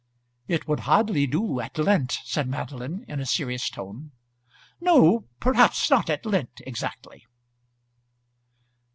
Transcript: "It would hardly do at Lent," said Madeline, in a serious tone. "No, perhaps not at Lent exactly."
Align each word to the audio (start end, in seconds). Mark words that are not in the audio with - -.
"It 0.47 0.67
would 0.67 0.79
hardly 0.79 1.27
do 1.27 1.59
at 1.59 1.77
Lent," 1.77 2.17
said 2.23 2.47
Madeline, 2.47 3.05
in 3.07 3.19
a 3.19 3.25
serious 3.27 3.69
tone. 3.69 4.13
"No, 4.79 5.27
perhaps 5.39 5.91
not 5.91 6.09
at 6.09 6.25
Lent 6.25 6.59
exactly." 6.65 7.27